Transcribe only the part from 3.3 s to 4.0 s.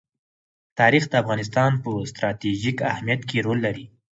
رول لري.